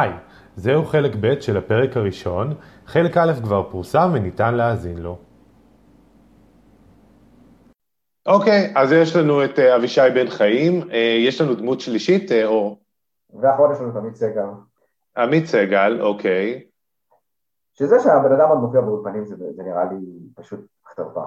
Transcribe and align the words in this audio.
היי, 0.00 0.12
זהו 0.56 0.84
חלק 0.84 1.12
ב' 1.20 1.40
של 1.40 1.56
הפרק 1.56 1.96
הראשון, 1.96 2.54
חלק 2.86 3.16
א' 3.16 3.32
כבר 3.42 3.70
פורסם 3.70 4.10
וניתן 4.14 4.54
להאזין 4.54 4.98
לו. 4.98 5.18
אוקיי, 8.26 8.72
אז 8.76 8.92
יש 8.92 9.16
לנו 9.16 9.44
את 9.44 9.58
אה, 9.58 9.76
אבישי 9.76 10.10
בן 10.14 10.30
חיים, 10.30 10.90
אה, 10.90 11.16
יש 11.26 11.40
לנו 11.40 11.54
דמות 11.54 11.80
שלישית, 11.80 12.32
אה, 12.32 12.46
אור. 12.46 12.80
ואחרון 13.40 13.72
יש 13.72 13.80
לנו 13.80 13.90
את 13.90 13.96
עמית 13.96 14.16
סגל. 14.16 14.46
עמית 15.16 15.46
סגל, 15.46 16.00
אוקיי. 16.00 16.66
שזה 17.74 18.00
שהבן 18.00 18.32
אדם 18.32 18.48
עוד 18.48 18.58
מופיע 18.58 18.80
באולפנים 18.80 19.26
זה, 19.26 19.36
זה 19.56 19.62
נראה 19.62 19.84
לי 19.84 19.96
פשוט 20.34 20.60
חטרפה. 20.86 21.24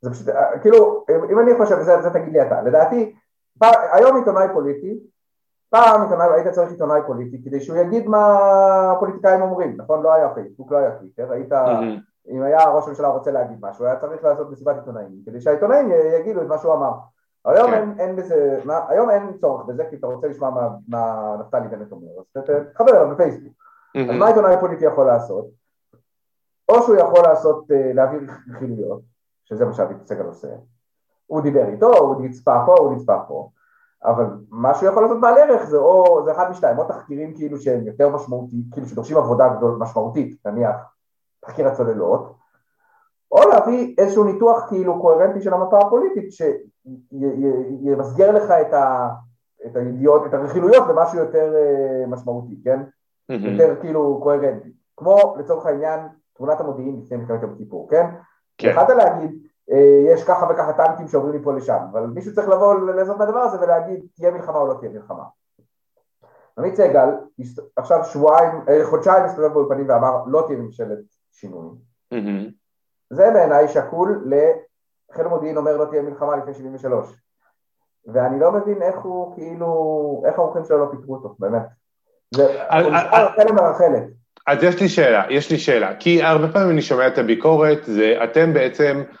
זה 0.00 0.10
פשוט, 0.10 0.26
כאילו, 0.62 1.04
אם 1.32 1.38
אני 1.38 1.50
חושב, 1.58 1.82
זה, 1.82 2.02
זה 2.02 2.10
תגיד 2.10 2.32
לי 2.32 2.42
אתה, 2.42 2.62
לדעתי, 2.62 3.14
פעם, 3.58 3.74
היום 3.92 4.16
עיתונאי 4.16 4.46
פוליטי, 4.52 4.98
פעם 5.72 6.22
היית 6.34 6.48
צריך 6.48 6.70
עיתונאי 6.70 7.00
פוליטי 7.06 7.42
כדי 7.44 7.60
שהוא 7.60 7.76
יגיד 7.76 8.06
מה 8.06 8.92
הפוליטיקאים 8.92 9.42
אומרים, 9.42 9.74
נכון? 9.76 10.02
לא 10.02 10.12
היה 10.12 10.34
פייסבוק, 10.34 10.72
לא 10.72 10.76
היה 10.76 10.90
טוויטר, 10.90 11.32
היית. 11.32 11.52
אם 12.28 12.42
היה 12.42 12.68
ראש 12.68 12.86
הממשלה 12.86 13.08
רוצה 13.08 13.30
להגיד 13.30 13.58
משהו, 13.60 13.84
היה 13.84 13.96
צריך 13.96 14.24
לעשות 14.24 14.50
מסיבת 14.50 14.76
עיתונאים, 14.76 15.22
כדי 15.26 15.40
שהעיתונאים 15.40 15.90
יגידו 16.20 16.42
את 16.42 16.46
מה 16.46 16.58
שהוא 16.58 16.74
אמר. 16.74 16.92
היום 17.44 17.70
כן. 17.70 17.74
אין, 17.74 17.94
אין 17.98 18.16
בזה, 18.16 18.60
מה, 18.64 18.80
היום 18.88 19.10
אין 19.10 19.32
צורך 19.40 19.66
בזה, 19.66 19.84
כי 19.90 19.96
אתה 19.96 20.06
רוצה 20.06 20.28
לשמוע 20.28 20.50
מה, 20.50 20.68
מה 20.88 21.36
נפתלי 21.40 21.68
בנט 21.68 21.92
אומר, 21.92 22.08
אז 22.18 22.42
תחבר 22.74 22.90
אליו 22.90 23.14
בפייסבוק. 23.14 23.52
אז 24.10 24.16
מה 24.18 24.28
עיתונאי 24.28 24.56
פוליטי 24.60 24.84
יכול 24.84 25.06
לעשות? 25.06 25.46
או 26.68 26.82
שהוא 26.82 26.96
יכול 26.96 27.22
לעשות, 27.22 27.70
אה, 27.70 27.92
להעביר 27.94 28.20
רכילויות, 28.54 29.00
שזה 29.44 29.64
מה 29.64 29.72
שאביב 29.72 29.96
סגל 30.04 30.24
עושה, 30.24 30.48
הוא 31.26 31.40
דיבר 31.40 31.68
איתו, 31.68 31.98
הוא 31.98 32.24
נצפה 32.24 32.62
פה, 32.66 32.74
הוא 32.78 32.92
נצפה 32.92 33.18
פה, 33.28 33.50
אבל 34.04 34.26
מה 34.50 34.74
שהוא 34.74 34.88
יכול 34.88 35.02
לעשות 35.02 35.20
בעל 35.20 35.38
ערך 35.38 35.64
זה 35.64 35.76
או, 35.76 36.22
זה 36.24 36.32
אחד 36.32 36.50
משתיים, 36.50 36.78
או 36.78 36.84
תחקירים 36.84 37.34
כאילו 37.34 37.58
שהם 37.58 37.86
יותר 37.86 38.08
משמעותיים, 38.08 38.62
כאילו 38.72 38.86
שדורשים 38.86 39.16
עבודה 39.16 39.48
גדול 39.48 39.76
משמעותית, 39.80 40.46
נניח 40.46 40.76
תחקיר 41.40 41.68
הצוללות, 41.68 42.34
או 43.32 43.48
להביא 43.48 43.94
איזשהו 43.98 44.24
ניתוח 44.24 44.68
כאילו 44.68 45.00
קוהרנטי 45.00 45.42
של 45.42 45.54
המפה 45.54 45.78
הפוליטית 45.78 46.32
שימסגר 47.12 48.32
לך 48.32 48.50
את, 48.50 48.72
ה, 48.72 49.08
את 49.66 49.76
הידיעות, 49.76 50.26
את 50.26 50.34
הרכילויות 50.34 50.88
למשהו 50.88 51.18
יותר 51.18 51.54
אה, 51.54 52.06
משמעותי, 52.06 52.60
כן? 52.64 52.80
Mm-hmm. 52.82 53.48
יותר 53.48 53.80
כאילו 53.80 54.20
קוהרנטי. 54.22 54.72
כמו 54.96 55.36
לצורך 55.38 55.66
העניין 55.66 56.00
תמונת 56.36 56.60
המודיעין 56.60 57.00
לפני 57.04 57.16
מלחמת 57.16 57.42
יום 57.42 57.54
כיפור, 57.58 57.88
כן? 57.90 58.06
כן. 58.58 58.68
יכולת 58.68 58.88
להגיד 58.88 59.30
יש 60.12 60.24
ככה 60.24 60.46
וככה 60.50 60.72
טנקים 60.72 61.08
שעוברים 61.08 61.40
מפה 61.40 61.52
לשם, 61.52 61.78
אבל 61.92 62.06
מישהו 62.06 62.34
צריך 62.34 62.48
לבוא 62.48 62.74
לעזוב 62.74 63.18
מהדבר 63.18 63.38
הזה 63.38 63.60
ולהגיד 63.60 64.06
תהיה 64.14 64.30
מלחמה 64.30 64.58
או 64.58 64.66
לא 64.66 64.74
תהיה 64.80 64.90
מלחמה. 64.90 65.22
עמית 66.58 66.74
סגל 66.74 67.08
עכשיו 67.76 68.04
שבועיים, 68.04 68.50
אה, 68.68 68.84
חודשיים 68.84 69.24
הסתובב 69.24 69.52
באולפנים 69.52 69.88
ואמר 69.88 70.24
לא 70.26 70.44
תהיה 70.46 70.58
ממשלת 70.58 70.98
שינוי. 71.32 71.68
Mm-hmm. 72.14 72.50
זה 73.10 73.30
בעיניי 73.34 73.68
שקול 73.68 74.24
לחיל 74.26 75.24
המודיעין 75.24 75.56
אומר 75.56 75.76
לא 75.76 75.84
תהיה 75.84 76.02
מלחמה 76.02 76.36
לפני 76.36 76.54
73. 76.54 77.14
ואני 78.06 78.40
לא 78.40 78.52
מבין 78.52 78.82
איך 78.82 78.98
הוא 78.98 79.34
כאילו, 79.34 80.22
איך 80.26 80.38
האורחים 80.38 80.64
שלו 80.64 80.78
לא 80.78 80.90
פיטרו 80.90 81.14
אותו, 81.14 81.36
באמת. 81.38 81.62
זה 82.34 82.64
חלם 83.36 83.54
מרחלת. 83.54 84.02
אז 84.46 84.62
יש 84.62 84.80
לי 84.80 84.88
שאלה, 84.88 85.24
יש 85.30 85.50
לי 85.50 85.58
שאלה, 85.58 85.96
כי 85.96 86.22
הרבה 86.22 86.52
פעמים 86.52 86.70
אני 86.70 86.82
שומע 86.82 87.06
את 87.06 87.18
הביקורת, 87.18 87.84
זה 87.84 88.14
אתם 88.24 88.52
בעצם 88.52 89.02
אה, 89.08 89.16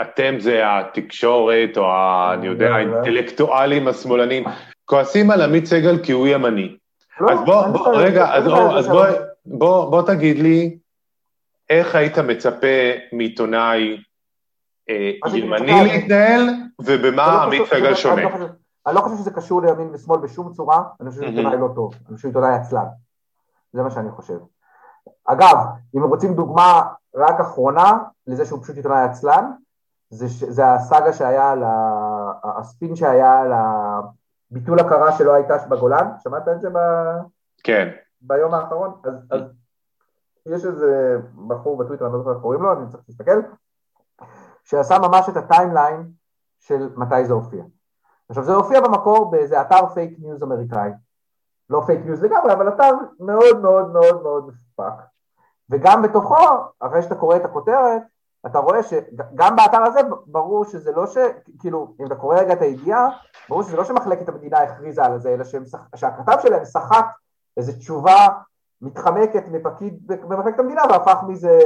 אתם 0.00 0.34
זה 0.38 0.62
התקשורת, 0.64 1.76
או 1.76 1.84
ה, 1.84 2.30
אני 2.34 2.46
יודע, 2.46 2.74
האינטלקטואלים 2.74 3.88
השמאלנים, 3.88 4.44
כועסים 4.84 5.30
על 5.30 5.42
עמית 5.42 5.66
סגל 5.66 6.04
כי 6.04 6.12
הוא 6.12 6.26
ימני. 6.26 6.76
לא, 7.20 7.32
אז 7.32 7.38
בוא, 7.44 7.66
בוא 7.66 7.96
רגע, 7.96 8.34
אז, 8.34 8.44
אז 8.78 8.88
בוא, 9.44 10.02
תגיד 10.06 10.38
לי, 10.38 10.78
איך 11.70 11.94
היית 11.94 12.18
מצפה 12.18 12.90
מעיתונאי 13.12 14.02
אה, 14.90 15.10
ימני 15.34 15.84
להתנהל, 15.84 16.48
ובמה 16.80 17.26
לא 17.26 17.42
עמית 17.42 17.62
סגל 17.66 17.94
שונה? 17.94 18.22
אני 18.86 18.94
לא 18.94 19.00
חושב 19.00 19.16
שזה 19.16 19.30
קשור 19.30 19.62
לימין 19.62 19.90
ושמאל 19.92 20.20
בשום 20.20 20.52
צורה, 20.52 20.82
אני 21.00 21.10
חושב 21.10 21.22
שזה 21.22 21.30
עיתונאי 21.30 21.60
לא 21.60 21.68
טוב, 21.74 21.94
אני 21.94 22.16
חושב 22.16 22.28
שעיתונאי 22.28 22.54
עצלן, 22.54 22.86
זה 23.72 23.82
מה 23.82 23.90
שאני 23.90 24.10
חושב. 24.10 24.38
אגב, 25.24 25.56
אם 25.96 26.02
רוצים 26.02 26.34
דוגמה 26.34 26.82
רק 27.14 27.40
אחרונה 27.40 27.98
לזה 28.26 28.44
שהוא 28.44 28.62
פשוט 28.62 28.76
עיתונאי 28.76 29.02
עצלן, 29.02 29.52
זה, 30.10 30.26
זה 30.52 30.72
הסאגה 30.72 31.12
שהיה 31.12 31.50
על 31.50 31.62
ה... 31.62 32.32
הספין 32.44 32.96
שהיה 32.96 33.40
על 33.40 33.52
הביטול 33.52 34.80
הכרה 34.80 35.12
שלא 35.12 35.34
הייתה 35.34 35.56
בגולן, 35.68 36.10
שמעת 36.22 36.48
את 36.48 36.60
זה 36.60 36.70
ב... 36.70 36.78
כן. 37.64 37.88
ביום 38.20 38.54
האחרון? 38.54 39.00
אז, 39.04 39.14
אז 39.30 39.40
יש 40.46 40.64
איזה 40.64 41.20
בחור 41.46 41.76
בטוויטר, 41.76 42.04
אני 42.04 42.12
לא 42.12 42.18
זוכר 42.18 42.32
איך 42.32 42.38
קוראים 42.42 42.62
לו, 42.62 42.72
אני 42.72 42.88
צריך 42.88 43.02
להסתכל, 43.08 43.40
שעשה 44.64 44.98
ממש 44.98 45.28
את 45.28 45.36
ה 45.36 45.44
timeline 45.44 46.10
של 46.58 46.88
מתי 46.96 47.24
זה 47.24 47.32
הופיע. 47.32 47.64
עכשיו 48.28 48.44
זה 48.44 48.54
הופיע 48.54 48.80
במקור 48.80 49.30
באיזה 49.30 49.60
אתר 49.60 49.86
פייק 49.94 50.18
ניוז 50.18 50.42
אמריקאי, 50.42 50.90
לא 51.70 51.82
פייק 51.86 52.00
ניוז 52.04 52.24
לגמרי, 52.24 52.52
אבל 52.52 52.68
אתר 52.68 52.90
מאוד 53.20 53.60
מאוד 53.60 53.92
מאוד 53.92 54.22
מאוד 54.22 54.46
מפוקפק, 54.46 55.04
וגם 55.70 56.02
בתוכו, 56.02 56.46
אחרי 56.80 57.02
שאתה 57.02 57.14
קורא 57.14 57.36
את 57.36 57.44
הכותרת, 57.44 58.02
אתה 58.46 58.58
רואה 58.58 58.82
שגם 58.82 59.56
באתר 59.56 59.82
הזה 59.82 60.00
ברור 60.26 60.64
שזה 60.64 60.92
לא 60.92 61.06
ש... 61.06 61.16
כאילו, 61.58 61.94
אם 62.00 62.06
אתה 62.06 62.14
קורא 62.14 62.38
רגע 62.38 62.52
את 62.52 62.62
הידיעה, 62.62 63.08
ברור 63.48 63.62
שזה 63.62 63.76
לא 63.76 63.84
שמחלקת 63.84 64.28
המדינה 64.28 64.58
הכריזה 64.58 65.04
על 65.04 65.20
זה, 65.20 65.34
אלא 65.34 65.44
שהכתב 65.94 66.36
שלהם 66.42 66.64
סחט 66.64 67.06
איזו 67.56 67.72
תשובה 67.72 68.28
מתחמקת 68.82 69.48
מפקיד 69.48 70.06
במחלקת 70.06 70.58
המדינה 70.58 70.82
והפך 70.90 71.22
מזה, 71.28 71.58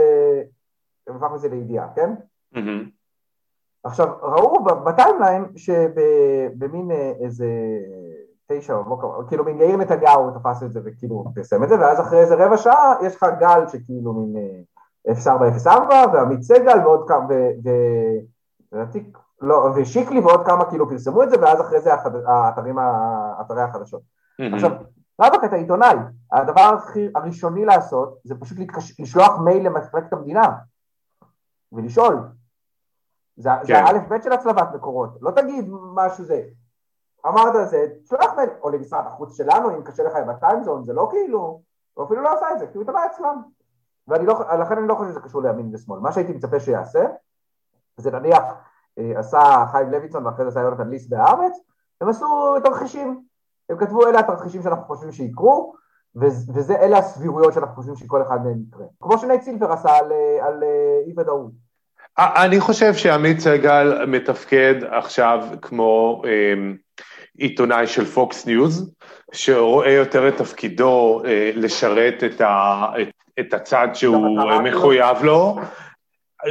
והפך 1.07 1.33
מזה 1.35 1.49
לידיעה, 1.49 1.89
כן? 1.95 2.15
Mm-hmm. 2.55 2.91
עכשיו, 3.85 4.09
ראו 4.23 4.65
בטיימליין 4.65 5.45
שבמין 5.57 6.91
אה, 6.91 7.13
איזה 7.21 7.47
תשע 8.53 8.77
בבוקר, 8.77 9.27
כאילו 9.29 9.45
מין 9.45 9.61
יאיר 9.61 9.77
נתניהו 9.77 10.31
תפס 10.31 10.63
את 10.63 10.73
זה 10.73 10.81
וכאילו 10.85 11.25
פרסם 11.35 11.65
את 11.65 11.69
זה, 11.69 11.81
ואז 11.81 12.01
אחרי 12.01 12.19
איזה 12.19 12.35
רבע 12.35 12.57
שעה 12.57 12.95
יש 13.03 13.17
לך 13.17 13.27
גל 13.41 13.69
שכאילו 13.69 14.13
מין 14.13 14.37
0404 15.15 15.95
אה, 15.95 16.05
ועמית 16.13 16.43
סגל 16.43 16.79
ועוד 16.85 17.09
כמה, 17.09 17.27
ולדעתי, 18.73 19.11
לא, 19.41 19.71
ושיקלי 19.77 20.21
ועוד 20.21 20.47
כמה 20.47 20.65
כאילו 20.71 20.89
פרסמו 20.89 21.23
את 21.23 21.31
זה, 21.31 21.37
ואז 21.41 21.61
אחרי 21.61 21.81
זה 21.81 21.91
האתרים, 22.27 22.79
אתרי 23.41 23.63
החדשות. 23.63 24.03
עכשיו, 24.53 24.71
רבק 25.21 25.45
אתה 25.45 25.57
עיתונאי, 25.57 25.97
הדבר 26.33 26.79
הראשוני 27.15 27.65
לעשות 27.65 28.19
זה 28.25 28.35
פשוט 28.41 28.59
לשלוח 28.99 29.39
מייל 29.45 29.67
למחלקת 29.67 30.13
המדינה 30.13 30.53
ולשאול. 31.73 32.19
זה 33.37 33.51
כן. 33.67 33.75
האלף 33.75 34.09
בית 34.09 34.23
של 34.23 34.33
הצלבת 34.33 34.69
מקורות, 34.75 35.19
לא 35.21 35.31
תגיד 35.31 35.69
משהו 35.95 36.25
זה. 36.25 36.43
אמרת 37.27 37.69
זה, 37.69 37.87
שלח 38.09 38.35
מייל, 38.37 38.51
או 38.63 38.71
למשרד 38.71 39.05
החוץ 39.07 39.37
שלנו, 39.37 39.71
אם 39.71 39.83
קשה 39.83 40.03
לך 40.03 40.17
עם 40.17 40.29
הטיימזון, 40.29 40.85
זה 40.85 40.93
לא 40.93 41.09
כאילו, 41.11 41.61
הוא 41.95 42.05
אפילו 42.05 42.23
לא 42.23 42.33
עשה 42.33 42.47
את 42.53 42.59
זה, 42.59 42.67
כי 42.67 42.79
הוא 42.79 42.83
התאבע 42.83 43.07
אצלם. 43.07 43.43
ולכן 44.09 44.79
אני 44.79 44.89
לא 44.89 44.95
חושב 44.95 45.11
שזה 45.11 45.21
קשור 45.21 45.43
לימין 45.43 45.75
ושמאל. 45.75 46.01
מה 46.01 46.13
שהייתי 46.13 46.33
מצפה 46.33 46.61
שיעשה, 46.61 47.07
זה 47.97 48.11
נניח 48.11 48.43
אה, 48.99 49.13
עשה 49.19 49.65
חיים 49.73 49.91
לויצון 49.91 50.27
ואחרי 50.27 50.45
זה 50.45 50.49
עשה 50.49 50.61
יונתן 50.61 50.89
ליס 50.89 51.09
בהארץ, 51.09 51.53
הם 52.01 52.09
עשו 52.09 52.61
תרחישים. 52.65 53.23
הם 53.71 53.77
כתבו 53.79 54.07
אלה 54.07 54.19
התרחישים 54.19 54.63
שאנחנו 54.63 54.85
חושבים 54.85 55.13
שיקרו, 55.13 55.75
וזה 56.17 56.77
אלה 56.77 56.99
הסבירויות 56.99 57.53
שאנחנו 57.53 57.75
חושבים 57.75 57.97
שכל 57.97 58.23
אחד 58.23 58.45
מהם 58.45 58.63
יקרה. 58.69 58.87
כמו 59.01 59.19
שנייט 59.19 59.43
סילבר 59.43 59.73
עשה 59.73 59.97
על, 59.97 60.13
אה, 60.13 60.47
על 60.47 60.63
אה, 60.63 61.01
אי 61.07 61.13
ודאות. 61.17 61.51
אני 62.19 62.61
חושב 62.61 62.95
שעמית 62.95 63.41
סגל 63.41 64.07
מתפקד 64.07 64.75
עכשיו 64.91 65.45
כמו 65.63 66.23
עיתונאי 67.39 67.87
של 67.87 68.05
פוקס 68.05 68.47
ניוז, 68.47 68.91
שרואה 69.33 69.93
יותר 69.93 70.29
את 70.29 70.37
תפקידו 70.37 71.23
אה, 71.25 71.51
לשרת 71.55 72.25
את, 72.25 72.41
ה, 72.41 72.87
את, 73.03 73.09
את 73.41 73.55
הצד 73.55 73.89
שהוא 73.95 74.41
מחויב 74.63 75.23
לו. 75.23 75.57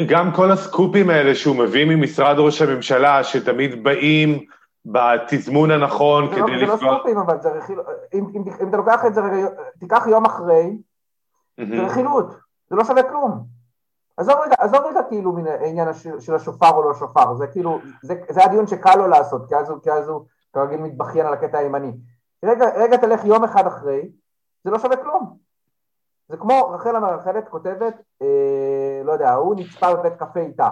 גם 0.08 0.32
כל 0.32 0.52
הסקופים 0.52 1.10
האלה 1.10 1.36
שהוא 1.36 1.56
מביא 1.56 1.86
ממשרד 1.86 2.36
ראש 2.40 2.62
הממשלה, 2.62 3.24
שתמיד 3.24 3.84
באים 3.84 4.46
בתזמון 4.86 5.72
הנכון 5.72 6.32
כדי 6.32 6.42
לפגוע... 6.42 6.78
זה 6.78 6.86
לא 6.86 6.98
סקופים, 6.98 7.18
אבל 7.18 7.42
זה 7.42 7.50
רכילות, 7.50 7.86
אם 8.14 8.70
אתה 8.70 8.78
לוקח 8.78 9.06
את 9.08 9.14
זה, 9.14 9.22
תיקח 9.80 10.08
יום 10.08 10.26
אחרי, 10.26 10.78
זה 11.58 11.82
רכילות, 11.86 12.36
זה 12.70 12.76
לא 12.76 12.84
שווה 12.84 13.04
כלום. 13.04 13.46
עזוב 14.18 14.36
רגע, 14.46 14.56
עזוב 14.60 14.80
רגע 14.86 15.00
כאילו 15.10 15.34
מן 15.34 15.48
העניין 15.48 15.88
של 16.20 16.36
השופר 16.36 16.70
או 16.70 16.90
לא 16.90 16.94
שופר, 16.94 17.36
זה 17.36 17.48
כאילו, 17.48 17.80
זה, 18.02 18.16
זה 18.30 18.44
הדיון 18.44 18.68
שקל 18.68 18.96
לו 18.96 19.08
לעשות, 19.08 19.48
כי 19.48 19.56
אז 19.56 19.70
הוא, 19.70 19.80
כי 19.84 19.92
אז 19.92 20.10
הוא 20.10 20.26
כרגיל 20.56 20.80
מתבכיין 20.80 21.26
על 21.26 21.34
הקטע 21.34 21.58
הימני. 21.58 21.92
רגע, 22.46 22.66
רגע 22.76 22.98
תלך 22.98 23.26
יום 23.26 23.44
אחד 23.44 23.68
אחרי, 23.68 24.02
זה 24.64 24.72
לא 24.72 24.80
שווה 24.80 24.98
כלום. 24.98 25.38
זה 26.30 26.38
כמו 26.38 26.70
רחל 26.74 26.96
המרחלת 26.96 27.48
כותבת, 27.50 28.02
אה, 28.22 29.02
לא 29.04 29.12
יודע, 29.12 29.34
הוא 29.34 29.56
נצפה 29.56 29.94
בבית 29.94 30.14
קפה 30.14 30.40
איתה. 30.40 30.70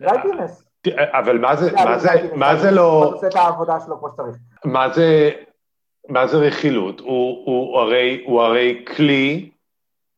גיא 0.00 0.22
פינס. 0.22 0.68
אבל 0.98 1.38
מה 1.38 1.56
זה, 1.56 1.72
מה 1.72 1.98
זה, 1.98 2.08
מה 2.36 2.56
זה 2.56 2.70
לא... 2.70 3.04
הוא 3.04 3.14
עושה 3.14 3.26
את 3.26 3.36
העבודה 3.36 3.80
שלו 3.80 3.98
כמו 3.98 4.08
שצריך. 4.10 4.36
מה 4.64 4.90
זה 4.94 5.30
מה 6.08 6.26
זה 6.26 6.36
רכילות? 6.36 7.00
הוא, 7.00 7.46
הוא, 7.46 7.78
הרי, 7.78 8.22
הוא 8.26 8.42
הרי 8.42 8.84
כלי, 8.96 9.50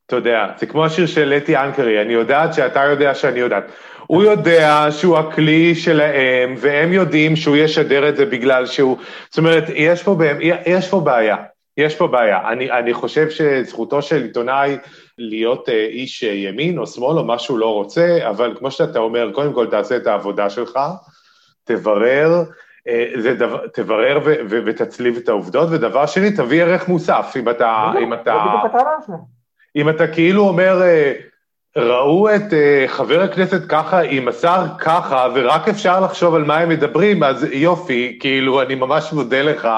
אתה 0.06 0.16
יודע, 0.16 0.46
זה 0.58 0.66
כמו 0.66 0.84
השיר 0.84 1.06
של 1.06 1.28
לטי 1.28 1.56
אנקרי, 1.56 2.02
אני 2.02 2.12
יודעת 2.12 2.54
שאתה 2.54 2.84
יודע 2.84 3.14
שאני 3.14 3.40
יודעת. 3.40 3.64
הוא 4.06 4.22
יודע 4.22 4.86
שהוא 4.90 5.18
הכלי 5.18 5.74
שלהם, 5.74 6.54
והם 6.58 6.92
יודעים 6.92 7.36
שהוא 7.36 7.56
ישדר 7.56 8.08
את 8.08 8.16
זה 8.16 8.26
בגלל 8.26 8.66
שהוא... 8.66 8.96
זאת 9.30 9.38
אומרת, 9.38 9.64
יש 9.74 10.02
פה, 10.02 10.16
יש 10.66 10.88
פה 10.88 11.00
בעיה. 11.00 11.36
יש 11.76 11.96
פה 11.96 12.06
בעיה. 12.06 12.48
אני, 12.48 12.70
אני 12.70 12.94
חושב 12.94 13.30
שזכותו 13.30 14.02
של 14.02 14.22
עיתונאי 14.22 14.78
להיות 15.18 15.68
אה, 15.68 15.86
איש 15.86 16.22
ימין 16.22 16.78
או 16.78 16.86
שמאל 16.86 17.18
או 17.18 17.24
מה 17.24 17.38
שהוא 17.38 17.58
לא 17.58 17.74
רוצה, 17.74 18.18
אבל 18.28 18.54
כמו 18.58 18.70
שאתה 18.70 18.98
אומר, 18.98 19.30
קודם 19.32 19.52
כל 19.52 19.66
תעשה 19.70 19.96
את 19.96 20.06
העבודה 20.06 20.50
שלך, 20.50 20.78
תברר, 21.64 22.42
אה, 22.88 23.06
זה 23.16 23.34
דבר, 23.34 23.66
תברר 23.66 24.20
ו, 24.24 24.34
ו, 24.50 24.58
ותצליב 24.66 25.16
את 25.16 25.28
העובדות, 25.28 25.68
ודבר 25.70 26.06
שני, 26.06 26.30
תביא 26.30 26.62
ערך 26.62 26.88
מוסף, 26.88 27.34
אם 27.36 27.48
אתה... 27.48 27.92
אם 28.02 28.14
אתה, 28.14 28.32
אם 29.76 29.88
אתה 29.88 30.06
כאילו 30.06 30.48
אומר, 30.48 30.82
אה, 30.82 31.12
ראו 31.76 32.34
את 32.34 32.42
uh, 32.50 32.88
חבר 32.88 33.22
הכנסת 33.22 33.62
ככה 33.68 34.00
עם 34.00 34.28
השר 34.28 34.64
ככה, 34.78 35.28
ורק 35.34 35.68
אפשר 35.68 36.00
לחשוב 36.00 36.34
על 36.34 36.44
מה 36.44 36.58
הם 36.58 36.68
מדברים, 36.68 37.22
אז 37.22 37.44
יופי, 37.52 38.18
כאילו, 38.20 38.62
אני 38.62 38.74
ממש 38.74 39.12
מודה 39.12 39.42
לך 39.42 39.68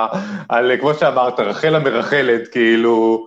על, 0.49 0.73
כמו 0.81 0.95
שאמרת, 0.95 1.41
רחל 1.41 1.75
המרחלת, 1.75 2.49
כאילו... 2.49 3.27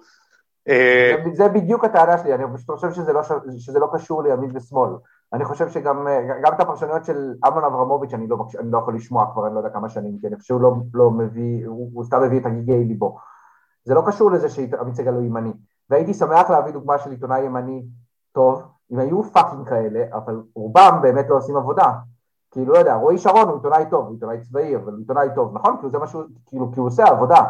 אה, 0.70 1.16
זה 1.34 1.48
בדיוק 1.48 1.84
הטענה 1.84 2.18
שלי, 2.18 2.34
אני 2.34 2.44
פשוט 2.54 2.72
חושב 2.72 2.92
שזה 2.92 3.14
לא, 3.14 3.22
שזה 3.60 3.80
לא 3.80 3.88
קשור 3.94 4.24
לימין 4.24 4.52
ושמאל. 4.54 4.90
אני 5.34 5.46
חושב 5.46 5.70
שגם 5.70 6.08
גם 6.44 6.54
את 6.54 6.60
הפרשנויות 6.60 7.06
של 7.06 7.34
אמנון 7.48 7.64
אברמוביץ' 7.64 8.14
אני 8.14 8.28
לא, 8.28 8.38
אני 8.60 8.72
לא 8.72 8.78
יכול 8.78 8.96
לשמוע 8.96 9.26
כבר, 9.34 9.48
אני 9.48 9.56
לא 9.56 9.60
יודע 9.60 9.70
כמה 9.70 9.90
שנים, 9.90 10.18
כי 10.22 10.28
אני 10.28 10.36
חושב 10.36 10.48
שהוא 10.48 10.62
לא, 10.62 10.74
לא 10.94 11.12
מביא, 11.12 11.68
הוא, 11.68 11.92
הוא 11.94 12.04
סתם 12.04 12.24
מביא 12.24 12.40
את 12.40 12.46
הגיגי 12.46 12.84
ליבו. 12.86 13.18
זה 13.84 13.94
לא 13.94 14.04
קשור 14.08 14.32
לזה 14.32 14.50
שעמית 14.50 14.96
סגל 14.96 15.14
הוא 15.14 15.22
ימני. 15.22 15.52
והייתי 15.90 16.14
שמח 16.14 16.50
להביא 16.50 16.72
דוגמה 16.72 16.98
של 16.98 17.12
עיתונאי 17.12 17.42
ימני 17.42 17.86
טוב, 18.32 18.64
אם 18.92 19.00
היו 19.00 19.24
fucking 19.24 19.70
כאלה, 19.70 20.06
אבל 20.14 20.42
רובם 20.56 21.00
באמת 21.02 21.26
לא 21.30 21.36
עושים 21.36 21.58
עבודה. 21.58 21.92
כאילו, 22.52 22.74
לא 22.74 22.78
יודע, 22.78 22.96
רועי 22.96 23.18
שרון 23.18 23.48
הוא 23.48 23.56
עיתונאי 23.56 23.84
טוב, 23.90 24.06
הוא 24.06 24.14
עיתונאי 24.14 24.42
צבאי, 24.42 24.76
אבל 24.76 24.92
הוא 24.92 25.00
עיתונאי 25.00 25.28
טוב, 25.36 25.54
נכון? 25.54 25.76
כאילו 25.78 25.92
זה 25.92 26.00
משהו, 26.00 26.22
כאילו, 26.46 26.72
כי 26.74 26.80
הוא 26.80 26.88
עושה 26.88 27.04
עבודה. 27.04 27.44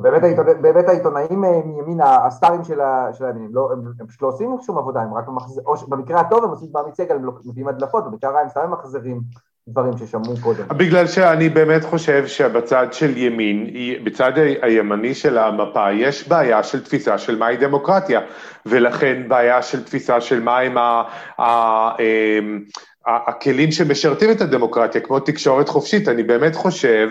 באמת, 0.00 0.22
העיתונא, 0.22 0.52
באמת 0.60 0.88
העיתונאים 0.88 1.44
אה, 1.44 1.60
מימין, 1.64 2.00
הסטארים 2.00 2.64
של 2.64 2.80
הימין, 3.20 3.50
לא, 3.52 3.72
הם, 3.72 3.92
הם 4.00 4.06
פשוט 4.06 4.22
לא 4.22 4.28
עושים 4.28 4.56
שום 4.60 4.78
עבודה, 4.78 5.02
הם 5.02 5.14
רק 5.14 5.28
מחזרים, 5.28 5.66
או 5.66 5.74
במקרה 5.88 6.20
הטוב 6.20 6.44
הם 6.44 6.50
עושים 6.50 6.72
בעמית 6.72 6.94
סגל, 6.94 7.16
הם 7.16 7.24
לא, 7.24 7.32
מביאים 7.44 7.68
הדלפות, 7.68 8.04
במקרה 8.04 8.30
הרע 8.30 8.40
הם 8.40 8.48
סתם 8.48 8.70
מחזרים 8.70 9.20
דברים 9.68 9.98
ששמעו 9.98 10.34
קודם. 10.42 10.68
בגלל 10.68 11.06
שאני 11.06 11.48
באמת 11.48 11.84
חושב 11.84 12.26
שבצד 12.26 12.92
של 12.92 13.16
ימין, 13.16 13.66
בצד 14.04 14.32
הימני 14.62 15.14
של 15.14 15.38
המפה, 15.38 15.92
יש 15.92 16.28
בעיה 16.28 16.62
של 16.62 16.84
תפיסה 16.84 17.18
של 17.18 17.38
מהי 17.38 17.56
דמוקרטיה, 17.56 18.20
ולכן 18.66 19.28
בעיה 19.28 19.62
של 19.62 19.84
תפיסה 19.84 20.20
של 20.20 20.40
מהם 20.40 20.78
אמ, 20.78 22.64
הכלים 23.06 23.72
שמשרתים 23.72 24.30
את 24.30 24.40
הדמוקרטיה, 24.40 25.00
כמו 25.00 25.20
תקשורת 25.20 25.68
חופשית. 25.68 26.08
אני 26.08 26.22
באמת 26.22 26.54
חושב 26.54 27.08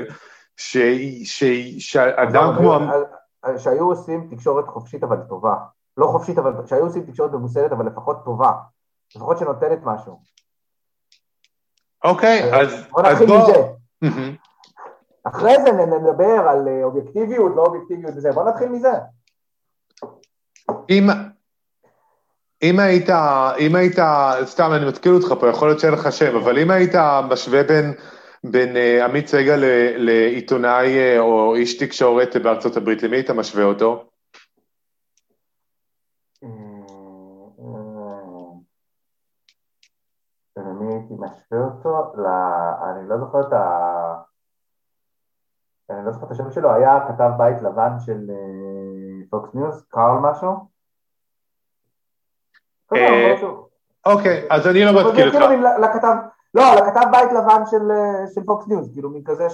שאדם 0.58 2.54
כמו... 2.58 2.80
שהיו 3.58 3.86
עושים 3.90 4.28
תקשורת 4.32 4.68
חופשית 4.68 5.04
אבל 5.04 5.18
טובה. 5.30 5.56
לא 5.98 6.08
חופשית, 6.08 6.38
אבל 6.38 6.52
שהיו 6.66 6.84
עושים 6.84 7.04
תקשורת 7.04 7.32
ממוסדת, 7.32 7.72
אבל 7.72 7.86
לפחות 7.86 8.26
טובה. 8.26 8.52
לפחות 9.16 9.38
שנותנת 9.38 9.80
משהו. 9.84 10.20
אוקיי, 12.04 12.54
אז 12.54 12.86
בוא... 13.28 13.54
אחרי 15.24 15.56
זה 15.66 15.72
נדבר 15.72 16.50
על 16.50 16.68
אה, 16.68 16.84
אובייקטיביות, 16.84 17.52
לא 17.56 17.62
אובייקטיביות 17.62 18.14
וזה, 18.18 18.32
בוא 18.32 18.50
נתחיל 18.50 18.70
מזה. 18.70 18.92
אם, 20.90 21.08
אם 22.64 22.80
היית, 22.80 23.10
אם 23.60 23.76
היית, 23.76 23.98
סתם 24.44 24.72
אני 24.74 24.86
מתקיל 24.86 25.14
אותך 25.14 25.34
פה, 25.40 25.50
יכול 25.50 25.68
להיות 25.68 25.80
שאין 25.80 25.94
לך 25.94 26.12
שם, 26.12 26.36
אבל 26.36 26.60
אם 26.60 26.72
היית 26.72 26.96
משווה 27.30 27.64
בין, 27.64 27.94
בין 28.44 28.76
uh, 28.76 29.04
עמית 29.04 29.28
סגל 29.28 29.64
לעיתונאי 29.98 31.18
uh, 31.18 31.20
או 31.20 31.56
איש 31.56 31.78
תקשורת 31.78 32.36
בארצות 32.36 32.78
הברית, 32.78 33.04
למי 33.04 33.16
היית 33.16 33.30
משווה 33.30 33.64
אותו? 33.64 34.06
הייתי 41.21 41.36
משווה 41.36 41.65
אותו? 41.65 42.21
ל... 42.21 42.25
אני 42.83 43.10
לא 43.10 43.18
זוכר 43.18 43.42
את 43.42 43.54
ה... 43.54 44.15
אני 45.89 46.06
לא 46.06 46.12
זוכר 46.12 46.25
את 46.25 46.31
השם 46.31 46.51
שלו, 46.51 46.74
היה 46.74 47.07
כתב 47.07 47.30
בית 47.38 47.62
לבן 47.62 48.00
של 48.00 48.31
פוקס 49.30 49.54
ניוז, 49.54 49.86
קארל 49.89 50.19
משהו? 50.21 50.50
אה, 52.95 53.33
אוקיי, 54.06 54.48
אז 54.50 54.68
אני 54.68 54.86
לא 54.86 54.92
מתקיל 54.92 55.27
אותך. 55.27 55.39
לא, 56.54 56.63
לכתב 56.75 57.07
בית 57.12 57.31
לבן 57.31 57.63
של 57.66 58.42
פוקס 58.45 58.68
ניוז, 58.68 58.89
כאילו 58.94 59.09
מכזה 59.09 59.50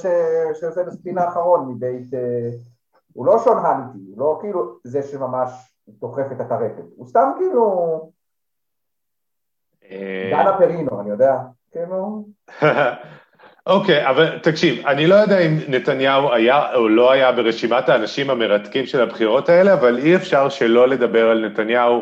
שעושה 0.53 0.83
בספין 0.83 1.17
האחרון 1.17 1.71
מבית... 1.71 2.13
אה, 2.13 2.49
הוא 3.13 3.25
לא 3.25 3.39
שון 3.39 3.65
הנטי, 3.65 3.97
הוא 3.97 4.19
לא 4.19 4.37
כאילו 4.41 4.79
זה 4.83 5.03
שממש 5.03 5.75
דוחף 5.87 6.31
את 6.31 6.41
הטרפת, 6.41 6.83
הוא 6.95 7.07
סתם 7.07 7.31
כאילו... 7.37 8.18
אה, 9.91 10.29
דנה 10.31 10.57
פרינו, 10.57 11.01
אני 11.01 11.09
יודע, 11.09 11.33
כאילו... 11.71 12.25
אוקיי, 13.65 14.09
אבל 14.09 14.39
תקשיב, 14.39 14.87
אני 14.87 15.07
לא 15.07 15.15
יודע 15.15 15.39
אם 15.39 15.57
נתניהו 15.67 16.33
היה 16.33 16.73
או 16.75 16.89
לא 16.89 17.11
היה 17.11 17.31
ברשימת 17.31 17.89
האנשים 17.89 18.29
המרתקים 18.29 18.85
של 18.85 19.01
הבחירות 19.01 19.49
האלה, 19.49 19.73
אבל 19.73 19.97
אי 19.97 20.15
אפשר 20.15 20.49
שלא 20.49 20.87
לדבר 20.87 21.29
על 21.29 21.45
נתניהו 21.45 22.01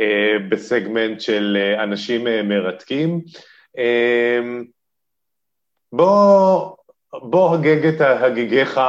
אה, 0.00 0.36
בסגמנט 0.48 1.20
של 1.20 1.58
אה, 1.60 1.82
אנשים 1.82 2.26
אה, 2.26 2.42
מרתקים. 2.42 3.20
בוא, 5.92 6.76
בוא 7.22 7.54
הגג 7.54 7.86
את 7.86 8.00
הגיגיך 8.00 8.80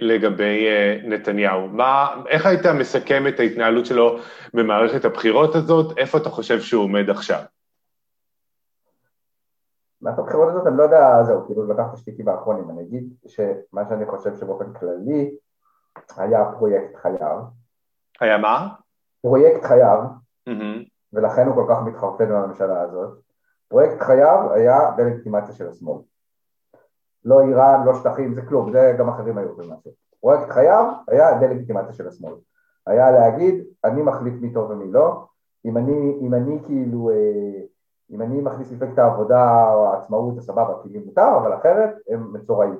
לגבי 0.00 0.66
נתניהו. 1.04 1.68
מה, 1.68 2.22
איך 2.28 2.46
היית 2.46 2.66
מסכם 2.66 3.26
את 3.26 3.40
ההתנהלות 3.40 3.86
שלו 3.86 4.18
במערכת 4.54 5.04
הבחירות 5.04 5.54
הזאת? 5.54 5.98
איפה 5.98 6.18
אתה 6.18 6.30
חושב 6.30 6.60
שהוא 6.60 6.84
עומד 6.84 7.10
עכשיו? 7.10 7.40
מערכת 10.02 10.18
הבחירות 10.18 10.48
הזאת, 10.48 10.66
אני 10.66 10.76
לא 10.76 10.82
יודע, 10.82 11.22
זהו, 11.22 11.46
כאילו 11.46 11.72
לקחת 11.72 11.96
שתיקי 11.96 12.22
באחרונים, 12.22 12.70
אני 12.70 12.82
אגיד 12.82 13.04
שמה 13.26 13.82
שאני 13.88 14.06
חושב 14.06 14.36
שבאופן 14.36 14.72
כללי 14.72 15.30
היה 16.16 16.44
פרויקט 16.58 16.96
חייו. 16.96 17.38
היה 18.20 18.38
מה? 18.38 18.68
פרויקט 19.22 19.64
חייו, 19.64 19.98
mm-hmm. 20.48 20.88
ולכן 21.12 21.46
הוא 21.46 21.54
כל 21.54 21.66
כך 21.68 21.82
מתחרפן 21.86 22.28
בממשלה 22.28 22.80
הזאת, 22.80 23.18
פרויקט 23.68 24.00
חייו 24.00 24.52
היה 24.54 24.78
דה-לגיטימציה 24.96 25.54
של 25.54 25.68
השמאל. 25.68 25.98
לא 27.24 27.40
איראן, 27.40 27.86
לא 27.86 27.94
שטחים, 27.94 28.34
זה 28.34 28.42
כלום, 28.42 28.72
זה 28.72 28.96
גם 28.98 29.08
אחרים 29.08 29.38
היו 29.38 29.48
יכולים 29.48 29.70
לעשות. 29.70 29.92
פרויקט 30.20 30.50
חייו 30.50 30.92
היה 31.08 31.38
דה-לגיטימציה 31.38 31.92
של 31.92 32.08
השמאל. 32.08 32.34
היה 32.86 33.10
להגיד, 33.10 33.64
אני 33.84 34.02
מחליט 34.02 34.34
מי 34.40 34.52
טוב 34.52 34.70
ומי 34.70 34.92
לא, 34.92 35.24
אם 35.64 35.76
אני, 35.76 36.18
אם 36.20 36.34
אני 36.34 36.58
כאילו, 36.66 37.10
אה, 37.10 37.60
אם 38.10 38.22
אני 38.22 38.40
מכניס 38.40 38.72
מפלגת 38.72 38.98
העבודה 38.98 39.72
או 39.74 39.86
העצמאות, 39.86 40.34
זה 40.34 40.42
סבבה, 40.42 40.74
כי 40.82 40.98
מותר, 40.98 41.36
אבל 41.42 41.54
אחרת 41.54 41.90
הם 42.08 42.32
מצורעים. 42.32 42.78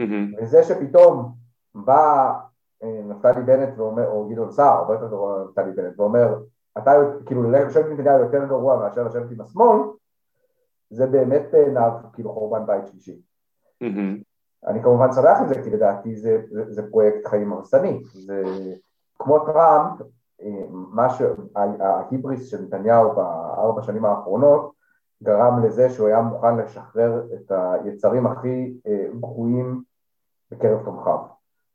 Mm-hmm. 0.00 0.42
וזה 0.42 0.62
שפתאום 0.62 1.32
בא 1.74 2.32
אה, 2.82 3.00
נפתלי 3.04 3.42
בנט 3.42 3.78
ואומר, 3.78 4.08
או 4.08 4.28
גדעון 4.28 4.50
סער, 4.50 4.78
הרבה 4.78 4.94
יותר 4.94 5.08
גרוע 5.08 5.44
נפתלי 5.44 5.72
בנט, 5.72 6.00
ואומר, 6.00 6.38
אתה 6.78 6.92
כאילו 7.26 7.50
לשבת 7.50 7.86
עם 7.86 7.92
נתניהו 7.92 8.20
יותר 8.20 8.44
גרוע 8.44 8.78
מאשר 8.78 9.04
לשבת 9.04 9.30
עם 9.30 9.40
השמאל, 9.40 9.78
זה 10.90 11.06
באמת 11.06 11.54
אה, 11.54 11.90
כאילו 12.12 12.32
חורבן 12.32 12.66
בית 12.66 12.86
שלישי. 12.86 13.20
אני 14.66 14.82
כמובן 14.82 15.12
שמח 15.12 15.38
עם 15.40 15.48
זה, 15.48 15.62
כי 15.62 15.70
לדעתי 15.70 16.16
זה, 16.16 16.42
זה, 16.50 16.72
זה 16.72 16.90
פרויקט 16.90 17.26
חיים 17.26 17.52
הרסני. 17.52 18.02
זה 18.04 18.42
כמו 19.18 19.38
טראמפ, 19.38 20.00
אה, 20.42 20.64
מה 20.70 21.08
שההיבריס 21.10 22.50
של 22.50 22.62
נתניהו 22.62 23.14
בארבע 23.14 23.82
שנים 23.82 24.04
האחרונות 24.04 24.72
גרם 25.22 25.64
לזה 25.64 25.90
שהוא 25.90 26.08
היה 26.08 26.20
מוכן 26.20 26.56
לשחרר 26.56 27.22
את 27.34 27.52
היצרים 27.52 28.26
הכי 28.26 28.74
גרועים 29.20 29.82
בקרב 30.50 30.84
תומכיו. 30.84 31.18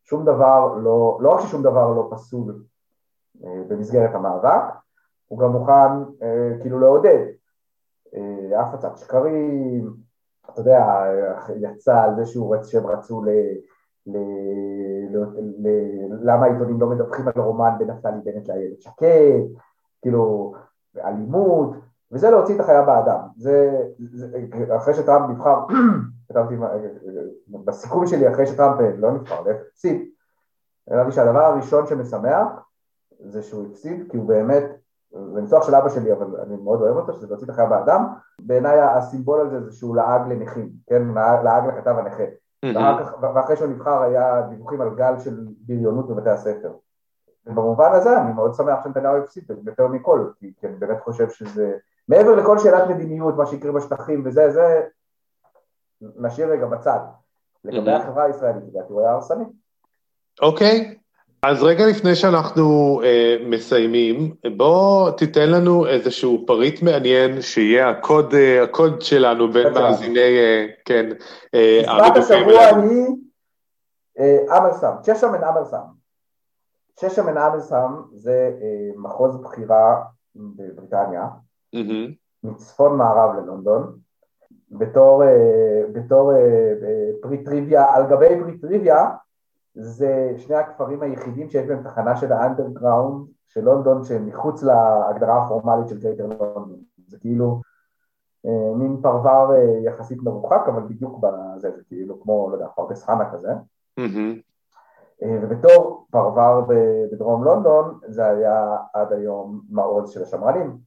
שום 0.09 0.25
דבר 0.25 0.73
לא, 0.83 1.17
לא 1.21 1.29
רק 1.29 1.39
ששום 1.39 1.63
דבר 1.63 1.93
לא 1.93 2.07
פסול 2.11 2.63
אה, 3.43 3.61
במסגרת 3.67 4.15
המאבק, 4.15 4.63
הוא 5.27 5.39
גם 5.39 5.51
מוכן 5.51 6.21
אה, 6.21 6.51
כאילו 6.61 6.79
לעודד 6.79 7.25
אה, 8.15 8.61
הפצת 8.61 8.97
שקרים, 8.97 9.93
אתה 10.53 10.61
יודע, 10.61 10.85
יצא 11.55 12.01
על 12.03 12.15
זה 12.15 12.25
שהוא 12.25 12.55
רצ, 12.55 12.67
שהם 12.67 12.87
רצו 12.87 13.23
ל... 13.23 13.29
ל, 14.07 14.17
ל, 15.11 15.17
ל, 15.59 15.67
למה 16.21 16.45
העיתונים 16.45 16.81
לא 16.81 16.87
מדווחים 16.87 17.27
על 17.27 17.41
רומן 17.41 17.69
בין 17.77 17.89
נפתלי 17.89 18.19
בנט 18.23 18.47
לאיילת 18.47 18.81
שקד, 18.81 19.41
כאילו, 20.01 20.53
אלימות, 21.05 21.75
וזה 22.11 22.29
להוציא 22.29 22.55
את 22.55 22.59
החיה 22.59 22.81
באדם. 22.81 23.19
זה, 23.37 23.83
זה 24.13 24.27
אחרי 24.77 24.93
שטראמפ 24.93 25.29
נבחר 25.29 25.65
כתבתי 26.29 26.55
בסיכום 27.49 28.07
שלי 28.07 28.31
אחרי 28.31 28.47
שטראמפ 28.47 28.79
לא 28.97 29.11
נבחר, 29.11 29.43
הפסיד, 29.71 30.09
אמרתי 30.93 31.11
שהדבר 31.11 31.39
הראשון 31.39 31.87
שמשמח 31.87 32.47
זה 33.19 33.41
שהוא 33.41 33.67
הפסיד 33.67 34.11
כי 34.11 34.17
הוא 34.17 34.27
באמת, 34.27 34.63
זה 35.11 35.41
ניסוח 35.41 35.67
של 35.67 35.75
אבא 35.75 35.89
שלי 35.89 36.13
אבל 36.13 36.41
אני 36.41 36.55
מאוד 36.63 36.81
אוהב 36.81 36.95
אותו, 36.95 37.13
שזה 37.13 37.27
להוציא 37.27 37.45
את 37.45 37.49
החיה 37.49 37.65
באדם, 37.65 38.05
בעיניי 38.41 38.79
הסימבול 38.79 39.41
הזה 39.41 39.61
זה 39.61 39.71
שהוא 39.71 39.95
לעג 39.95 40.21
לנכים, 40.27 40.69
כן, 40.87 41.01
לעג 41.43 41.65
לכתב 41.67 41.95
הנכה, 41.97 42.23
ואחרי 43.21 43.57
שהוא 43.57 43.67
נבחר 43.67 44.01
היה 44.01 44.41
דיווחים 44.41 44.81
על 44.81 44.95
גל 44.95 45.19
של 45.19 45.47
בריונות 45.67 46.07
בבתי 46.07 46.29
הספר. 46.29 46.73
ובמובן 47.45 47.91
הזה 47.91 48.21
אני 48.21 48.33
מאוד 48.33 48.53
שמח 48.53 48.83
שנתניהו 48.83 49.17
הפסיד 49.17 49.43
יותר 49.65 49.87
מכל, 49.87 50.29
כי 50.39 50.67
אני 50.67 50.75
באמת 50.75 51.01
חושב 51.01 51.29
שזה, 51.29 51.77
מעבר 52.07 52.35
לכל 52.35 52.59
שאלת 52.59 52.89
מדיניות, 52.89 53.35
מה 53.35 53.45
שיקרה 53.45 53.71
בשטחים 53.71 54.23
וזה, 54.25 54.49
זה 54.49 54.81
נשאיר 56.01 56.51
רגע 56.51 56.65
בצד. 56.65 56.99
לגבי 57.65 57.91
החברה 57.91 58.23
הישראלית, 58.23 58.63
לדעתי 58.67 58.93
הוא 58.93 59.01
היה 59.01 59.11
הרסני. 59.11 59.45
אוקיי, 60.41 60.97
אז 61.41 61.63
רגע 61.63 61.87
לפני 61.87 62.15
שאנחנו 62.15 63.01
אה, 63.03 63.35
מסיימים, 63.45 64.35
בוא 64.57 65.11
תיתן 65.11 65.49
לנו 65.49 65.87
איזשהו 65.87 66.43
פריט 66.47 66.81
מעניין 66.81 67.41
שיהיה 67.41 67.89
הקוד, 67.89 68.33
אה, 68.33 68.63
הקוד 68.63 69.01
שלנו 69.01 69.51
בין 69.51 69.73
מאזיני, 69.73 70.19
אה, 70.19 70.65
כן, 70.85 71.09
אה, 71.53 71.81
המשפט 71.87 72.17
השבוע 72.17 72.61
היא 72.61 73.07
אה, 74.19 74.57
Amersham, 74.57 74.91
Chesham 75.01 75.27
and 75.27 75.43
Amersham. 75.43 75.81
Chesham 76.95 77.23
and 77.23 77.37
Amersham 77.37 78.01
זה 78.13 78.51
אה, 78.61 78.91
מחוז 78.97 79.37
בחירה 79.37 80.01
בבריטניה, 80.35 81.27
mm-hmm. 81.75 82.13
מצפון 82.43 82.97
מערב 82.97 83.35
ללונדון, 83.35 83.95
בתור, 84.71 85.23
אה, 85.23 85.81
בתור 85.93 86.33
אה, 86.35 86.73
free 87.21 87.43
trivia, 87.43 87.85
על 87.93 88.03
גבי 88.09 88.39
free 88.41 88.57
trivia, 88.57 89.05
זה 89.75 90.33
שני 90.37 90.55
הכפרים 90.55 91.01
היחידים 91.01 91.49
שיש 91.49 91.67
בהם 91.67 91.83
תחנה 91.83 92.15
של 92.15 92.31
ה 92.31 92.39
underground 92.39 93.27
של 93.47 93.63
לונדון 93.63 94.03
שהם 94.03 94.25
מחוץ 94.25 94.63
להגדרה 94.63 95.43
הפורמלית 95.45 95.87
של 95.87 95.99
Greater 95.99 96.27
London. 96.27 96.79
זה 97.07 97.17
כאילו 97.19 97.61
אה, 98.45 98.75
מין 98.75 99.01
פרבר 99.01 99.51
אה, 99.55 99.79
יחסית 99.83 100.23
מרוחק, 100.23 100.61
אבל 100.67 100.83
בדיוק 100.83 101.19
בזה, 101.19 101.71
זה 101.71 101.83
כאילו 101.87 102.21
כמו, 102.21 102.49
לא 102.49 102.55
יודע, 102.55 102.67
פרדס 102.75 103.03
חנה 103.03 103.31
כזה. 103.31 103.51
Mm-hmm. 103.99 104.41
אה, 105.23 105.37
ובתור 105.41 106.07
פרבר 106.11 106.61
בדרום 107.11 107.43
לונדון, 107.43 107.99
זה 108.07 108.25
היה 108.25 108.77
עד 108.93 109.13
היום 109.13 109.61
מעוז 109.69 110.09
של 110.09 110.23
השמרנים. 110.23 110.77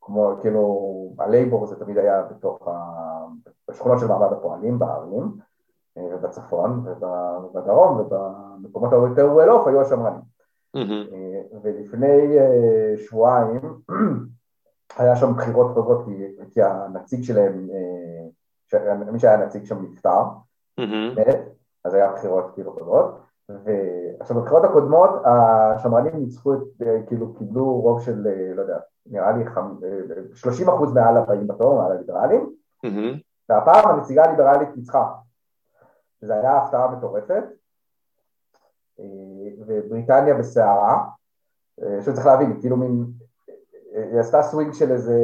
כמו, 0.00 0.32
כאילו, 0.40 1.14
הלייבור 1.18 1.66
זה 1.66 1.76
תמיד 1.84 1.98
היה 1.98 2.22
בתוך 2.22 2.68
השכונות 3.68 3.98
של 4.00 4.06
מעמד 4.06 4.32
הפועלים 4.32 4.78
בערים. 4.78 5.36
ובצפון 5.96 6.86
ובדרום 6.86 8.00
ובמקומות 8.00 8.92
היותר 8.92 9.26
וול 9.32 9.48
היו 9.66 9.80
השמרנים. 9.80 10.20
Mm-hmm. 10.76 11.56
ולפני 11.62 12.38
אה, 12.38 12.94
שבועיים 12.98 13.60
היה 14.98 15.16
שם 15.16 15.32
בחירות 15.32 15.74
חוזרות 15.74 16.04
כי, 16.50 16.62
הנציג 16.62 17.22
שלהם, 17.22 17.68
אה, 18.74 18.94
מי 18.94 19.18
שהיה 19.18 19.36
נציג 19.36 19.64
שם 19.64 19.84
נפטר. 19.84 20.22
אז 21.84 21.94
היה 21.94 22.12
בחירות 22.12 22.50
כאילו 22.54 22.72
חוזרות. 22.72 23.20
ועכשיו 23.48 24.36
בבחירות 24.36 24.64
הקודמות 24.64 25.10
השמרנים 25.24 26.16
ניצחו, 26.16 26.54
את, 26.54 26.58
אה, 26.82 27.00
כאילו 27.06 27.34
קיבלו 27.34 27.80
רוב 27.80 28.02
של, 28.02 28.28
לא 28.54 28.62
יודע, 28.62 28.78
נראה 29.06 29.32
לי 29.36 29.44
30 30.34 30.68
אחוז 30.68 30.92
מעל 30.92 31.16
הבאים 31.16 31.46
בתור, 31.46 31.82
מעל 31.82 31.92
הליברלים. 31.92 32.52
והפעם 33.48 33.88
הנציגה 33.88 34.24
הליברלית 34.24 34.68
ניצחה. 34.76 35.12
זו 36.22 36.32
הייתה 36.32 36.58
הפתעה 36.58 36.96
מטורפת, 36.96 37.44
אה, 39.00 39.04
ובריטניה 39.66 40.34
בסערה, 40.34 41.04
אה, 41.82 42.02
שצריך 42.02 42.26
להבין, 42.26 42.60
כאילו 42.60 42.76
מין, 42.76 43.06
אה, 43.94 44.04
היא 44.10 44.20
עשתה 44.20 44.42
סווינג 44.42 44.72
של 44.72 44.92
איזה 44.92 45.16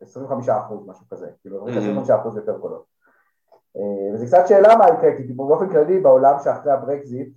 25 0.00 0.48
אחוז, 0.48 0.86
משהו 0.86 1.06
כזה, 1.10 1.30
כאילו 1.40 1.68
25 1.68 2.10
אחוז 2.10 2.36
יותר 2.36 2.58
קולות. 2.58 2.94
וזו 4.14 4.26
קצת 4.26 4.44
שאלה 4.48 4.76
מה 4.76 4.84
יקרה, 4.88 5.16
כי 5.16 5.32
באופן 5.32 5.68
כללי 5.68 6.00
בעולם 6.00 6.34
שאחרי 6.44 6.72
הברקזיט, 6.72 7.28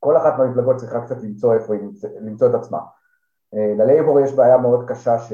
כל 0.00 0.16
אחת 0.16 0.38
מהמפלגות 0.38 0.76
צריכה 0.76 1.04
קצת 1.04 1.16
למצוא 1.22 1.54
איפה 1.54 1.74
היא 1.74 1.82
למצוא 2.20 2.48
את 2.48 2.54
עצמה. 2.54 2.78
ללייבור 3.52 4.20
יש 4.20 4.32
בעיה 4.32 4.58
מאוד 4.58 4.88
קשה 4.88 5.18
ש... 5.18 5.32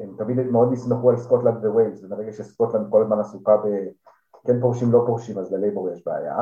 הם 0.00 0.14
תמיד 0.18 0.50
מאוד 0.50 0.72
נסמכו 0.72 1.10
על 1.10 1.16
סקוטלנד 1.16 1.64
וויילס, 1.64 2.04
וברגע 2.04 2.32
שסקוטלנד 2.32 2.86
כל 2.90 3.02
הזמן 3.02 3.20
עסוקה 3.20 3.56
ב... 3.56 3.66
כן 4.46 4.60
פורשים, 4.60 4.92
לא 4.92 5.02
פורשים, 5.06 5.38
אז 5.38 5.52
ללייבור 5.52 5.90
יש 5.90 6.06
בעיה. 6.06 6.36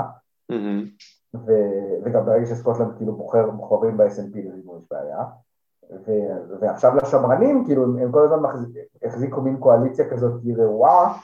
Mm-hmm. 0.53 0.89
ו- 1.35 2.05
וגם 2.05 2.27
ברגע 2.27 2.47
שסקוטלנד 2.47 2.97
כאילו 2.97 3.17
בוחר, 3.17 3.51
בוחרים 3.51 3.97
ב-SNP 3.97 4.35
ללייבור 4.35 4.79
יש 4.79 4.85
בעיה. 4.91 5.25
ו- 6.07 6.61
ועכשיו 6.61 6.97
לשמרנים, 6.97 7.65
כאילו 7.65 7.85
הם, 7.85 7.99
הם 7.99 8.13
כל 8.13 8.25
הזמן 8.25 8.41
מחזיק, 8.41 8.87
החזיקו 9.03 9.41
מין 9.41 9.57
קואליציה 9.57 10.11
כזאת 10.11 10.33
רעועה 10.59 11.19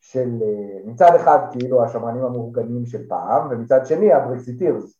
של 0.00 0.30
מצד 0.84 1.10
אחד 1.16 1.38
כאילו 1.52 1.84
השמרנים 1.84 2.24
המאורגנים 2.24 2.86
של 2.86 3.08
פעם, 3.08 3.48
ומצד 3.50 3.86
שני 3.86 4.12
הברקסיטירס. 4.12 4.98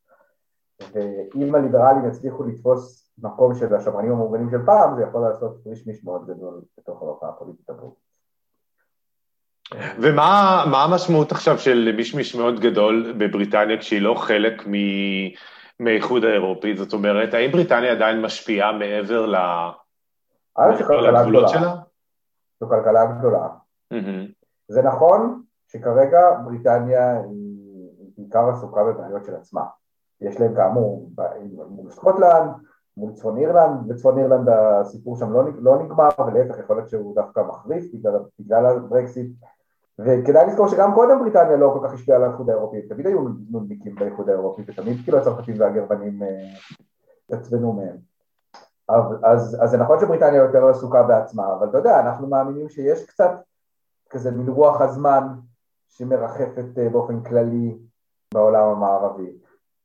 ואם 0.92 1.54
הליברלים 1.54 2.08
יצליחו 2.08 2.44
לתפוס 2.44 3.07
מקום 3.22 3.54
של 3.54 3.74
השמרנים 3.74 4.12
המאורגנים 4.12 4.50
של 4.50 4.66
פעם, 4.66 4.96
זה 4.96 5.02
יכול 5.02 5.28
לעשות 5.28 5.66
מישמיש 5.66 6.04
מאוד 6.04 6.26
גדול 6.26 6.60
בתוך 6.78 7.02
המפה 7.02 7.28
הפוליטית 7.28 7.70
הבריטית. 7.70 8.08
ומה 9.98 10.84
המשמעות 10.84 11.32
עכשיו 11.32 11.58
של 11.58 11.92
מישמיש 11.96 12.34
מאוד 12.34 12.60
גדול 12.60 13.14
בבריטניה 13.18 13.78
כשהיא 13.78 14.02
לא 14.02 14.14
חלק 14.14 14.66
מ... 14.66 14.72
מהאיחוד 15.80 16.24
האירופי? 16.24 16.76
זאת 16.76 16.92
אומרת, 16.92 17.34
האם 17.34 17.52
בריטניה 17.52 17.92
עדיין 17.92 18.22
משפיעה 18.22 18.72
מעבר 18.72 19.26
ל... 19.26 19.36
לגבולות 21.08 21.48
שלה? 21.48 21.74
זו 22.60 22.68
כלכלה 22.68 23.06
גדולה. 23.06 23.48
Mm-hmm. 23.94 24.32
זה 24.68 24.82
נכון 24.82 25.42
שכרגע 25.68 26.20
בריטניה 26.44 27.20
היא 27.20 27.58
בעיקר 28.16 28.48
עסוקה 28.48 28.84
בבעיות 28.84 29.24
של 29.24 29.34
עצמה. 29.34 29.62
יש 30.20 30.40
להם 30.40 30.54
כאמור 30.54 31.10
מול 31.68 31.90
סקוטלנד, 31.90 32.50
מול 32.98 33.12
צפון 33.12 33.38
אירלנד, 33.38 33.88
בצפון 33.88 34.18
אירלנד 34.18 34.48
הסיפור 34.48 35.16
שם 35.16 35.32
לא, 35.32 35.42
לא 35.58 35.82
נגמר, 35.82 36.08
ולהפך 36.26 36.58
יכול 36.58 36.76
להיות 36.76 36.88
שהוא 36.88 37.14
דווקא 37.14 37.40
מחריף 37.40 37.84
בגלל, 37.94 38.12
בגלל 38.40 38.66
הברקסיט, 38.66 39.30
וכדאי 39.98 40.46
לזכור 40.46 40.68
שגם 40.68 40.94
קודם 40.94 41.18
בריטניה 41.18 41.56
לא 41.56 41.76
כל 41.78 41.88
כך 41.88 41.94
השפיעה 41.94 42.18
על 42.18 42.24
האיחוד 42.24 42.50
האירופי, 42.50 42.82
תמיד 42.82 43.06
היו 43.06 43.20
נודניקים 43.50 43.94
באיחוד 43.94 44.28
האירופי, 44.28 44.62
ותמיד 44.66 44.96
כאילו 45.02 45.18
הצרפתים 45.18 45.54
והגרמנים 45.58 46.22
התעצבנו 47.28 47.72
מהם. 47.72 47.96
אז, 49.22 49.56
אז 49.60 49.70
זה 49.70 49.76
נכון 49.76 50.00
שבריטניה 50.00 50.42
יותר 50.42 50.68
עסוקה 50.68 51.02
בעצמה, 51.02 51.52
אבל 51.52 51.68
אתה 51.68 51.78
יודע, 51.78 52.00
אנחנו 52.00 52.26
מאמינים 52.26 52.68
שיש 52.68 53.06
קצת 53.06 53.30
כזה 54.10 54.30
מין 54.30 54.48
רוח 54.48 54.80
הזמן 54.80 55.28
שמרחפת 55.88 56.78
אה, 56.78 56.88
באופן 56.88 57.22
כללי 57.22 57.78
בעולם 58.34 58.68
המערבי. 58.68 59.38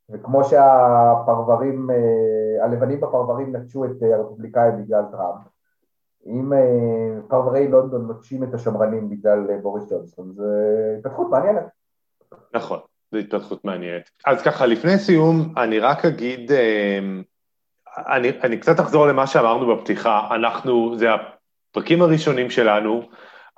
וכמו 0.09 0.43
שהפרברים, 0.43 1.89
אה, 1.89 2.65
הלבנים 2.65 3.01
בפרברים 3.01 3.55
נטשו 3.55 3.85
את 3.85 4.03
אה, 4.03 4.15
הרפובליקאים 4.15 4.83
בגלל 4.83 5.03
טראמפ, 5.11 5.41
אם 6.25 6.53
אה, 6.53 7.21
פרברי 7.27 7.67
לונדון 7.67 8.07
נוטשים 8.07 8.43
את 8.43 8.53
השמרנים 8.53 9.09
בגלל 9.09 9.57
בוריס 9.61 9.91
ג'ונסון, 9.91 10.33
זו 10.33 10.43
התפתחות 10.97 11.29
מעניינת. 11.29 11.63
נכון, 12.53 12.79
זו 13.11 13.17
התפתחות 13.17 13.65
מעניינת. 13.65 14.09
אז 14.25 14.41
ככה, 14.41 14.65
לפני 14.65 14.97
סיום, 14.97 15.53
אני 15.57 15.79
רק 15.79 16.05
אגיד, 16.05 16.51
אני, 17.97 18.29
אני 18.43 18.57
קצת 18.57 18.79
אחזור 18.79 19.07
למה 19.07 19.27
שאמרנו 19.27 19.75
בפתיחה, 19.75 20.27
אנחנו, 20.35 20.97
זה 20.97 21.07
הפרקים 21.13 22.01
הראשונים 22.01 22.49
שלנו, 22.49 23.01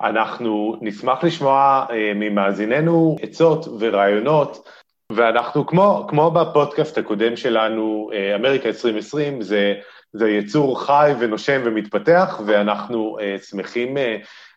אנחנו 0.02 0.76
נשמח 0.80 1.24
לשמוע 1.24 1.86
ממאזיננו 2.14 3.16
עצות 3.22 3.66
ורעיונות 3.80 4.68
ואנחנו 5.12 5.66
כמו, 5.66 6.06
כמו 6.08 6.30
בפודקאסט 6.30 6.98
הקודם 6.98 7.36
שלנו, 7.36 8.10
אה, 8.12 8.36
אמריקה 8.36 8.68
2020, 8.68 9.42
זה, 9.42 9.74
זה 10.12 10.28
יצור 10.28 10.80
חי 10.86 11.12
ונושם 11.20 11.60
ומתפתח, 11.64 12.40
ואנחנו 12.46 13.16
uh, 13.18 13.42
שמחים 13.42 13.96
uh, 13.96 14.00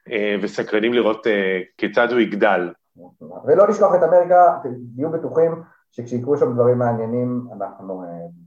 uh, 0.10 0.12
וסקרנים 0.42 0.94
לראות 0.94 1.28
uh, 1.28 1.30
כיצד 1.78 2.12
הוא 2.12 2.20
יגדל. 2.20 2.70
ולא 3.46 3.68
לשכוח 3.68 3.96
את 3.96 4.04
אמריקה, 4.04 4.58
תהיו 4.96 5.10
בטוחים 5.12 5.64
שכשיקרו 5.92 6.38
שם 6.38 6.54
דברים 6.54 6.78
מעניינים, 6.78 7.48
אנחנו 7.58 8.04
uh, 8.04 8.06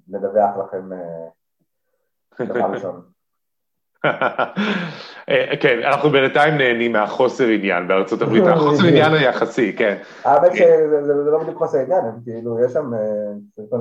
נדווח 0.09 0.51
לכם 0.57 0.89
uh, 0.93 2.45
דבר 2.45 2.71
ראשון. 2.71 3.03
אה, 5.29 5.57
כן, 5.61 5.79
אנחנו 5.85 6.11
בינתיים 6.11 6.59
נהנים 6.59 6.93
מהחוסר 6.93 7.45
עניין 7.45 7.89
בארצות 7.89 8.23
הברית, 8.23 8.45
החוסר 8.47 8.87
עניין 8.87 9.13
היחסי, 9.15 9.73
כן. 9.77 9.97
האמת 10.25 10.53
שזה 10.57 11.31
לא 11.31 11.39
בדיוק 11.39 11.59
חוסר 11.59 11.79
עניין, 11.79 12.05
כאילו, 12.25 12.65
יש 12.65 12.73
שם 12.73 12.95
אה, 12.95 13.79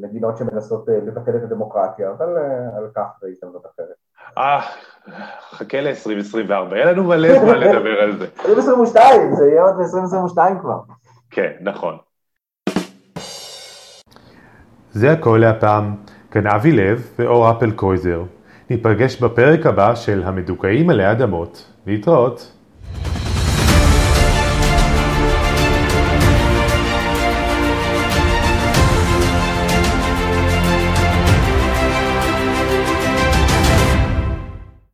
מדינות 0.00 0.36
שמנסות 0.36 0.88
אה, 0.88 0.94
לבטל 1.06 1.36
את 1.36 1.42
הדמוקרטיה, 1.42 2.10
אבל 2.10 2.36
על 2.76 2.88
כך 2.96 3.06
זה 3.20 3.28
הזדמנות 3.28 3.62
אחרת. 3.74 3.94
אה, 4.38 4.60
חכה 5.50 5.80
ל-2024, 5.80 6.74
יהיה 6.74 6.92
לנו 6.92 7.04
מלא 7.04 7.38
זמן 7.38 7.58
לדבר 7.64 8.00
על 8.00 8.18
זה. 8.18 8.26
2022, 8.48 9.34
זה 9.34 9.46
יהיה 9.46 9.62
עוד 9.62 9.74
ב-2022 9.74 10.60
כבר. 10.60 10.78
כן, 11.30 11.52
נכון. 11.60 11.96
זה 14.92 15.12
הכל 15.12 15.38
להפעם. 15.40 15.94
כאן 16.30 16.46
אבי 16.46 16.72
לב 16.72 17.10
ואור 17.18 17.50
אפל 17.50 17.70
קרויזר. 17.70 18.22
ניפגש 18.70 19.20
בפרק 19.22 19.66
הבא 19.66 19.94
של 19.94 20.22
המדוכאים 20.24 20.90
עלי 20.90 21.10
אדמות. 21.10 21.64
להתראות. 21.86 22.59